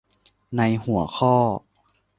[0.57, 1.35] ในหัวข้อ